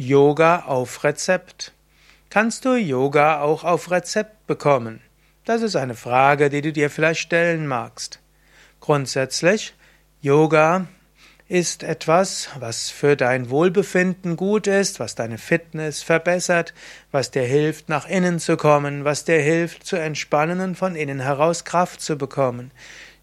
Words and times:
Yoga 0.00 0.60
auf 0.60 1.04
Rezept. 1.04 1.74
Kannst 2.30 2.64
du 2.64 2.74
Yoga 2.74 3.42
auch 3.42 3.64
auf 3.64 3.90
Rezept 3.90 4.46
bekommen? 4.46 5.02
Das 5.44 5.60
ist 5.60 5.76
eine 5.76 5.92
Frage, 5.92 6.48
die 6.48 6.62
du 6.62 6.72
dir 6.72 6.88
vielleicht 6.88 7.20
stellen 7.20 7.66
magst. 7.66 8.18
Grundsätzlich, 8.80 9.74
Yoga 10.22 10.86
ist 11.48 11.82
etwas, 11.82 12.48
was 12.58 12.88
für 12.88 13.14
dein 13.14 13.50
Wohlbefinden 13.50 14.36
gut 14.36 14.66
ist, 14.66 15.00
was 15.00 15.16
deine 15.16 15.36
Fitness 15.36 16.02
verbessert, 16.02 16.72
was 17.12 17.30
dir 17.30 17.42
hilft, 17.42 17.90
nach 17.90 18.08
innen 18.08 18.38
zu 18.38 18.56
kommen, 18.56 19.04
was 19.04 19.26
dir 19.26 19.42
hilft, 19.42 19.84
zu 19.84 19.96
entspannen 19.96 20.60
und 20.60 20.76
von 20.76 20.96
innen 20.96 21.20
heraus 21.20 21.66
Kraft 21.66 22.00
zu 22.00 22.16
bekommen. 22.16 22.70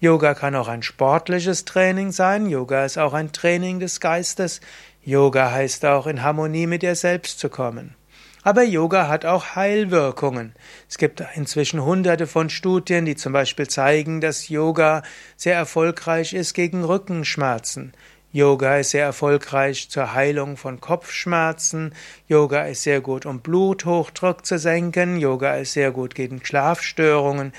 Yoga 0.00 0.34
kann 0.34 0.56
auch 0.56 0.68
ein 0.68 0.82
sportliches 0.82 1.64
Training 1.66 2.10
sein, 2.10 2.46
Yoga 2.46 2.84
ist 2.84 2.98
auch 2.98 3.14
ein 3.14 3.30
Training 3.30 3.78
des 3.78 4.00
Geistes, 4.00 4.60
Yoga 5.04 5.50
heißt 5.50 5.84
auch, 5.84 6.06
in 6.06 6.22
Harmonie 6.22 6.66
mit 6.66 6.82
dir 6.82 6.94
selbst 6.94 7.38
zu 7.38 7.48
kommen. 7.48 7.94
Aber 8.42 8.62
Yoga 8.62 9.08
hat 9.08 9.24
auch 9.24 9.54
Heilwirkungen. 9.56 10.54
Es 10.88 10.98
gibt 10.98 11.22
inzwischen 11.34 11.82
hunderte 11.82 12.26
von 12.26 12.50
Studien, 12.50 13.04
die 13.04 13.16
zum 13.16 13.32
Beispiel 13.32 13.68
zeigen, 13.68 14.20
dass 14.20 14.48
Yoga 14.48 15.02
sehr 15.36 15.56
erfolgreich 15.56 16.34
ist 16.34 16.52
gegen 16.52 16.84
Rückenschmerzen. 16.84 17.92
Yoga 18.32 18.78
ist 18.78 18.90
sehr 18.90 19.04
erfolgreich 19.04 19.88
zur 19.90 20.12
Heilung 20.12 20.56
von 20.56 20.80
Kopfschmerzen. 20.80 21.94
Yoga 22.26 22.64
ist 22.64 22.82
sehr 22.82 23.00
gut, 23.00 23.26
um 23.26 23.40
Bluthochdruck 23.40 24.44
zu 24.44 24.58
senken. 24.58 25.18
Yoga 25.18 25.54
ist 25.56 25.74
sehr 25.74 25.90
gut 25.90 26.14
gegen 26.14 26.44
Schlafstörungen. 26.44 27.52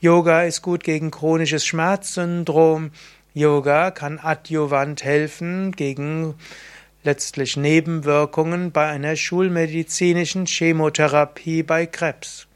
Yoga 0.00 0.44
ist 0.44 0.62
gut 0.62 0.84
gegen 0.84 1.10
chronisches 1.10 1.66
Schmerzsyndrom. 1.66 2.92
Yoga 3.34 3.90
kann 3.90 4.18
adjuvant 4.18 5.04
helfen 5.04 5.72
gegen 5.72 6.34
letztlich 7.02 7.56
Nebenwirkungen 7.56 8.72
bei 8.72 8.86
einer 8.88 9.16
schulmedizinischen 9.16 10.46
Chemotherapie 10.46 11.62
bei 11.62 11.86
Krebs. 11.86 12.46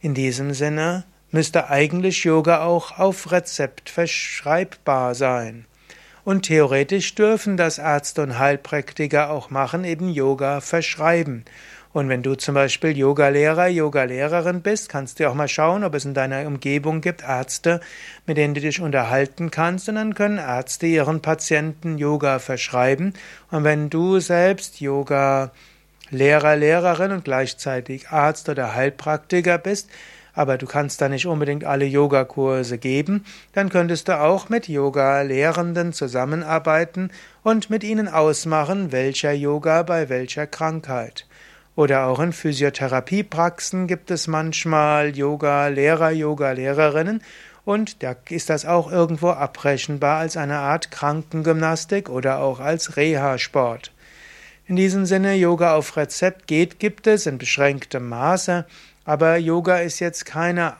In 0.00 0.14
diesem 0.14 0.54
Sinne 0.54 1.04
müsste 1.30 1.70
eigentlich 1.70 2.24
Yoga 2.24 2.64
auch 2.64 2.98
auf 2.98 3.32
Rezept 3.32 3.88
verschreibbar 3.88 5.14
sein. 5.14 5.66
Und 6.24 6.42
theoretisch 6.42 7.14
dürfen 7.14 7.56
das 7.56 7.78
Ärzte 7.78 8.22
und 8.22 8.38
Heilpraktiker 8.38 9.30
auch 9.30 9.50
machen, 9.50 9.84
eben 9.84 10.08
Yoga 10.08 10.60
verschreiben. 10.60 11.44
Und 11.92 12.08
wenn 12.08 12.22
du 12.22 12.34
zum 12.34 12.54
Beispiel 12.54 12.96
Yogalehrer, 12.96 13.68
Yogalehrerin 13.68 14.62
bist, 14.62 14.88
kannst 14.88 15.20
du 15.20 15.28
auch 15.28 15.34
mal 15.34 15.48
schauen, 15.48 15.84
ob 15.84 15.94
es 15.94 16.06
in 16.06 16.14
deiner 16.14 16.46
Umgebung 16.46 17.02
gibt 17.02 17.22
Ärzte, 17.22 17.80
mit 18.26 18.38
denen 18.38 18.54
du 18.54 18.60
dich 18.60 18.80
unterhalten 18.80 19.50
kannst. 19.50 19.88
Und 19.88 19.96
dann 19.96 20.14
können 20.14 20.38
Ärzte 20.38 20.86
ihren 20.86 21.20
Patienten 21.20 21.98
Yoga 21.98 22.38
verschreiben. 22.38 23.12
Und 23.50 23.64
wenn 23.64 23.90
du 23.90 24.20
selbst 24.20 24.80
Yoga 24.80 25.50
Lehrer, 26.10 26.56
Lehrerin 26.56 27.12
und 27.12 27.24
gleichzeitig 27.24 28.08
Arzt 28.10 28.48
oder 28.48 28.74
Heilpraktiker 28.74 29.58
bist, 29.58 29.88
aber 30.34 30.56
du 30.58 30.66
kannst 30.66 31.00
da 31.00 31.08
nicht 31.08 31.26
unbedingt 31.26 31.64
alle 31.64 31.84
Yogakurse 31.84 32.78
geben, 32.78 33.24
dann 33.52 33.68
könntest 33.68 34.08
du 34.08 34.18
auch 34.18 34.48
mit 34.48 34.68
Yoga-Lehrenden 34.68 35.92
zusammenarbeiten 35.92 37.10
und 37.42 37.70
mit 37.70 37.84
ihnen 37.84 38.08
ausmachen, 38.08 38.92
welcher 38.92 39.32
Yoga 39.32 39.82
bei 39.82 40.08
welcher 40.08 40.46
Krankheit. 40.46 41.26
Oder 41.74 42.06
auch 42.06 42.20
in 42.20 42.32
Physiotherapiepraxen 42.32 43.86
gibt 43.86 44.10
es 44.10 44.26
manchmal 44.26 45.16
Yoga-Lehrer, 45.16 46.10
Yoga-Lehrerinnen. 46.10 47.22
Und 47.64 48.02
da 48.02 48.16
ist 48.28 48.50
das 48.50 48.66
auch 48.66 48.90
irgendwo 48.90 49.30
abrechenbar 49.30 50.18
als 50.18 50.36
eine 50.36 50.58
Art 50.58 50.90
Krankengymnastik 50.90 52.08
oder 52.08 52.40
auch 52.40 52.60
als 52.60 52.96
Reha-Sport. 52.96 53.92
In 54.66 54.76
diesem 54.76 55.06
Sinne, 55.06 55.34
Yoga 55.34 55.74
auf 55.74 55.96
Rezept 55.96 56.46
geht, 56.46 56.78
gibt 56.78 57.06
es 57.06 57.26
in 57.26 57.38
beschränktem 57.38 58.08
Maße, 58.08 58.66
aber 59.04 59.36
Yoga 59.36 59.78
ist 59.78 60.00
jetzt 60.00 60.24
keine 60.24 60.74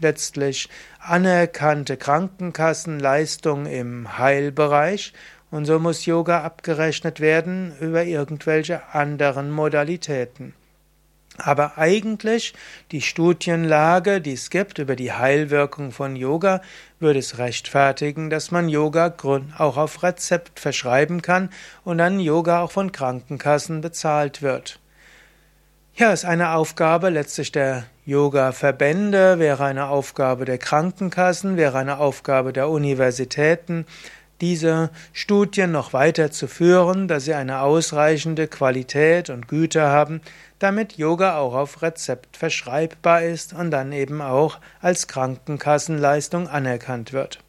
letztlich 0.00 0.68
anerkannte 0.98 1.96
Krankenkassenleistung 1.96 3.66
im 3.66 4.18
Heilbereich 4.18 5.12
und 5.50 5.64
so 5.64 5.78
muss 5.78 6.06
Yoga 6.06 6.42
abgerechnet 6.42 7.20
werden 7.20 7.74
über 7.80 8.04
irgendwelche 8.04 8.82
anderen 8.92 9.50
Modalitäten. 9.50 10.54
Aber 11.38 11.76
eigentlich 11.76 12.54
die 12.92 13.02
Studienlage, 13.02 14.20
die 14.20 14.32
es 14.32 14.48
gibt 14.50 14.78
über 14.78 14.96
die 14.96 15.12
Heilwirkung 15.12 15.92
von 15.92 16.16
Yoga, 16.16 16.62
würde 16.98 17.18
es 17.18 17.38
rechtfertigen, 17.38 18.30
dass 18.30 18.50
man 18.50 18.68
Yoga 18.68 19.14
auch 19.58 19.76
auf 19.76 20.02
Rezept 20.02 20.60
verschreiben 20.60 21.20
kann 21.20 21.50
und 21.84 21.98
dann 21.98 22.20
Yoga 22.20 22.62
auch 22.62 22.72
von 22.72 22.90
Krankenkassen 22.90 23.82
bezahlt 23.82 24.40
wird. 24.40 24.80
Ja, 25.94 26.12
ist 26.12 26.24
eine 26.24 26.52
Aufgabe 26.52 27.08
letztlich 27.08 27.52
der 27.52 27.84
Yoga-Verbände, 28.04 29.38
wäre 29.38 29.64
eine 29.64 29.88
Aufgabe 29.88 30.44
der 30.44 30.58
Krankenkassen, 30.58 31.56
wäre 31.56 31.78
eine 31.78 31.98
Aufgabe 31.98 32.52
der 32.52 32.68
Universitäten, 32.68 33.86
diese 34.40 34.90
Studien 35.12 35.72
noch 35.72 35.92
weiter 35.92 36.30
zu 36.30 36.46
führen, 36.46 37.08
dass 37.08 37.24
sie 37.24 37.34
eine 37.34 37.60
ausreichende 37.60 38.48
Qualität 38.48 39.30
und 39.30 39.48
Güte 39.48 39.82
haben, 39.82 40.20
damit 40.58 40.94
Yoga 40.94 41.38
auch 41.38 41.54
auf 41.54 41.82
Rezept 41.82 42.36
verschreibbar 42.36 43.22
ist 43.22 43.52
und 43.52 43.70
dann 43.70 43.92
eben 43.92 44.20
auch 44.20 44.58
als 44.80 45.08
Krankenkassenleistung 45.08 46.48
anerkannt 46.48 47.12
wird. 47.12 47.40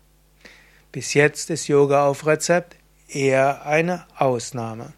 Bis 0.91 1.13
jetzt 1.13 1.49
ist 1.49 1.67
Yoga 1.67 2.05
auf 2.05 2.25
Rezept 2.25 2.75
eher 3.07 3.65
eine 3.65 4.05
Ausnahme. 4.17 4.93